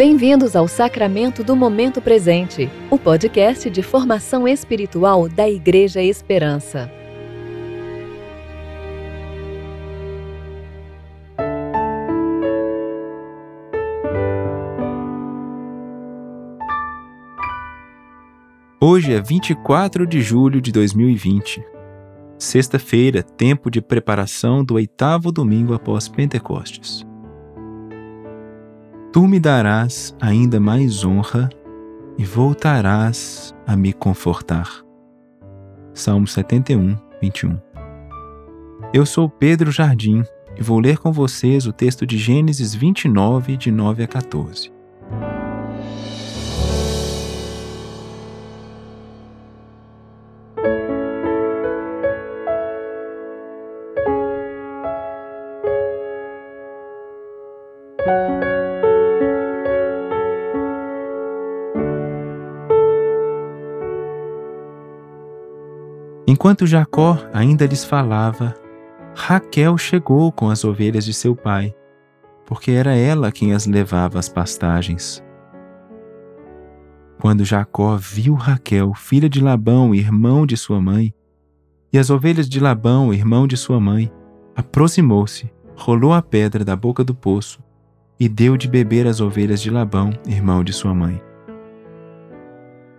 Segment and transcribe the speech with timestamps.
[0.00, 6.90] Bem-vindos ao Sacramento do Momento Presente, o podcast de formação espiritual da Igreja Esperança.
[18.80, 21.62] Hoje é 24 de julho de 2020.
[22.38, 27.09] Sexta-feira, tempo de preparação do oitavo domingo após Pentecostes.
[29.12, 31.50] Tu me darás ainda mais honra
[32.16, 34.84] e voltarás a me confortar.
[35.92, 37.58] Salmo 71, 21.
[38.94, 40.22] Eu sou Pedro Jardim
[40.56, 44.70] e vou ler com vocês o texto de Gênesis 29, de 9 a 14.
[66.30, 68.54] Enquanto Jacó ainda lhes falava,
[69.16, 71.74] Raquel chegou com as ovelhas de seu pai,
[72.46, 75.20] porque era ela quem as levava às pastagens.
[77.20, 81.12] Quando Jacó viu Raquel, filha de Labão, irmão de sua mãe,
[81.92, 84.08] e as ovelhas de Labão, irmão de sua mãe,
[84.54, 87.58] aproximou-se, rolou a pedra da boca do poço
[88.20, 91.20] e deu de beber às ovelhas de Labão, irmão de sua mãe.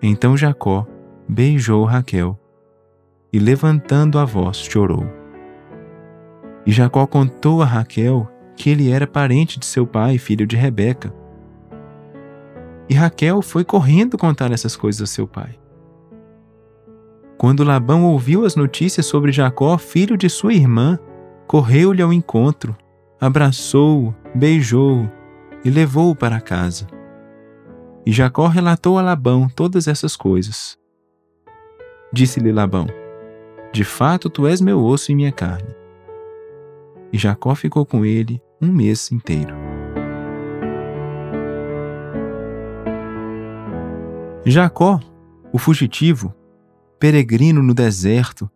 [0.00, 0.86] Então Jacó
[1.28, 2.40] beijou Raquel
[3.32, 5.06] e, levantando a voz, chorou.
[6.66, 11.14] E Jacó contou a Raquel que ele era parente de seu pai, filho de Rebeca.
[12.88, 15.58] E Raquel foi correndo contar essas coisas a seu pai.
[17.36, 20.98] Quando Labão ouviu as notícias sobre Jacó, filho de sua irmã,
[21.46, 22.76] correu-lhe ao encontro,
[23.20, 25.08] abraçou-o, beijou-o
[25.64, 26.86] e levou-o para casa.
[28.04, 30.76] E Jacó relatou a Labão todas essas coisas.
[32.12, 32.86] Disse-lhe Labão:
[33.72, 35.74] de fato, tu és meu osso e minha carne.
[37.12, 39.54] E Jacó ficou com ele um mês inteiro.
[44.44, 44.98] Jacó,
[45.52, 46.34] o fugitivo,
[46.98, 48.50] peregrino no deserto,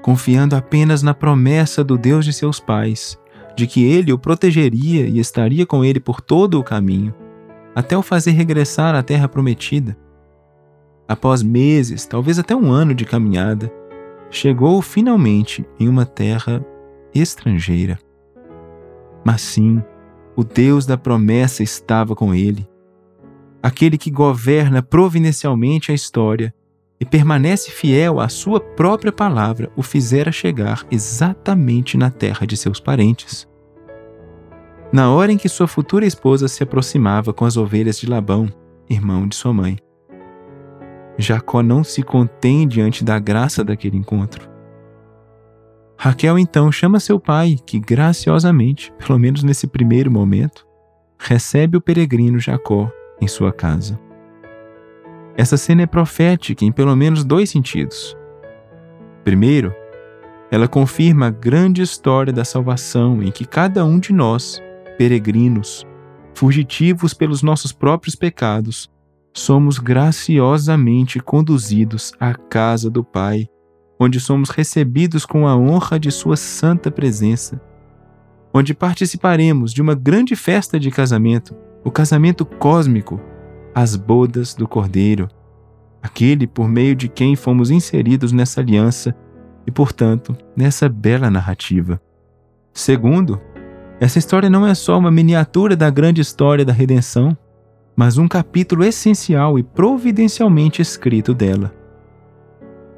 [0.00, 3.18] confiando apenas na promessa do Deus de seus pais,
[3.56, 7.12] de que ele o protegeria e estaria com ele por todo o caminho,
[7.74, 9.96] até o fazer regressar à terra prometida.
[11.08, 13.72] Após meses, talvez até um ano de caminhada,
[14.30, 16.64] chegou finalmente em uma terra
[17.14, 17.98] estrangeira.
[19.24, 19.82] Mas sim,
[20.36, 22.68] o Deus da promessa estava com ele.
[23.62, 26.54] Aquele que governa providencialmente a história
[27.00, 32.80] e permanece fiel à sua própria palavra o fizera chegar exatamente na terra de seus
[32.80, 33.48] parentes.
[34.92, 38.48] Na hora em que sua futura esposa se aproximava com as ovelhas de Labão,
[38.88, 39.78] irmão de sua mãe.
[41.18, 44.48] Jacó não se contém diante da graça daquele encontro.
[45.96, 50.64] Raquel então chama seu pai, que graciosamente, pelo menos nesse primeiro momento,
[51.18, 52.88] recebe o peregrino Jacó
[53.20, 53.98] em sua casa.
[55.36, 58.16] Essa cena é profética em pelo menos dois sentidos.
[59.24, 59.74] Primeiro,
[60.50, 64.62] ela confirma a grande história da salvação em que cada um de nós,
[64.96, 65.84] peregrinos,
[66.32, 68.88] fugitivos pelos nossos próprios pecados,
[69.38, 73.48] somos graciosamente conduzidos à casa do Pai,
[73.98, 77.60] onde somos recebidos com a honra de Sua santa presença,
[78.52, 81.54] onde participaremos de uma grande festa de casamento,
[81.84, 83.20] o casamento cósmico,
[83.74, 85.28] as bodas do Cordeiro,
[86.02, 89.14] aquele por meio de quem fomos inseridos nessa aliança
[89.66, 92.00] e, portanto, nessa bela narrativa.
[92.72, 93.40] Segundo,
[94.00, 97.36] essa história não é só uma miniatura da grande história da redenção,
[97.98, 101.74] mas um capítulo essencial e providencialmente escrito dela.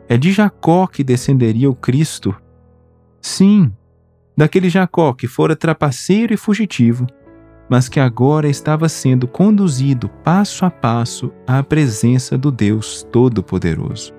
[0.07, 2.37] É de Jacó que descenderia o Cristo.
[3.19, 3.73] Sim,
[4.37, 7.07] daquele Jacó que fora trapaceiro e fugitivo,
[7.67, 14.13] mas que agora estava sendo conduzido passo a passo à presença do Deus Todo-Poderoso.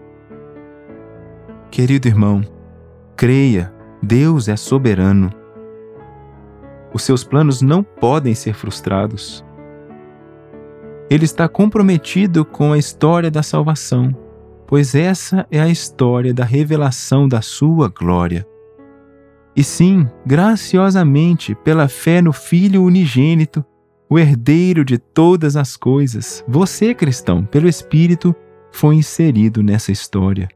[1.69, 2.41] Querido irmão,
[3.15, 5.29] creia, Deus é soberano.
[6.91, 9.45] Os seus planos não podem ser frustrados.
[11.11, 14.15] Ele está comprometido com a história da salvação,
[14.65, 18.47] pois essa é a história da revelação da sua glória.
[19.53, 23.61] E sim, graciosamente, pela fé no Filho unigênito,
[24.09, 28.33] o herdeiro de todas as coisas, você, cristão, pelo Espírito,
[28.71, 30.47] foi inserido nessa história.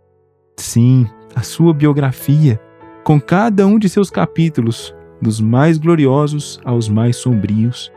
[0.55, 1.05] Sim,
[1.35, 2.57] a sua biografia,
[3.03, 7.91] com cada um de seus capítulos, dos mais gloriosos aos mais sombrios,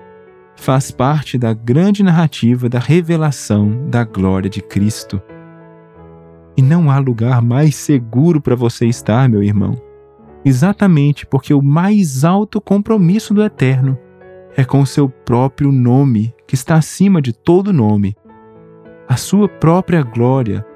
[0.58, 5.22] faz parte da grande narrativa da revelação da glória de Cristo.
[6.56, 9.80] E não há lugar mais seguro para você estar, meu irmão,
[10.44, 13.96] exatamente porque o mais alto compromisso do Eterno
[14.56, 18.16] é com o seu próprio nome, que está acima de todo nome,
[19.08, 20.66] a sua própria glória,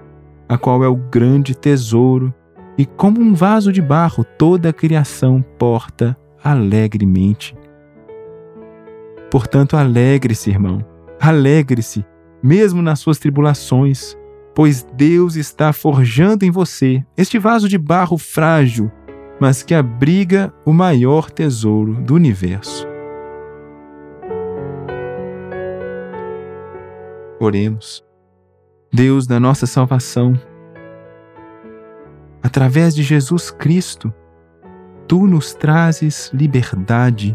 [0.49, 2.32] a qual é o grande tesouro,
[2.79, 7.55] e como um vaso de barro toda a criação porta alegremente.
[9.32, 10.84] Portanto, alegre-se, irmão,
[11.19, 12.05] alegre-se,
[12.43, 14.14] mesmo nas suas tribulações,
[14.55, 18.93] pois Deus está forjando em você este vaso de barro frágil,
[19.40, 22.87] mas que abriga o maior tesouro do universo.
[27.40, 28.05] Oremos.
[28.93, 30.38] Deus da nossa salvação,
[32.43, 34.12] através de Jesus Cristo,
[35.08, 37.34] tu nos trazes liberdade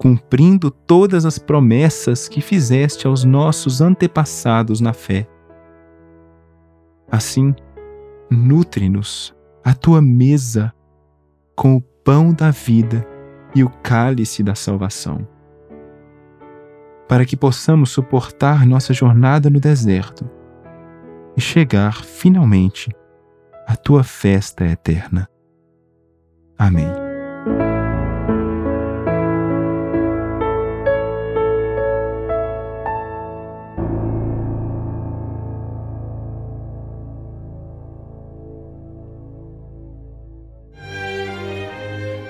[0.00, 5.28] cumprindo todas as promessas que fizeste aos nossos antepassados na fé.
[7.12, 7.54] Assim,
[8.30, 10.72] nutre-nos a tua mesa
[11.54, 13.06] com o pão da vida
[13.54, 15.28] e o cálice da salvação,
[17.06, 20.26] para que possamos suportar nossa jornada no deserto
[21.36, 22.88] e chegar finalmente
[23.66, 25.28] à tua festa eterna.
[26.56, 27.09] Amém.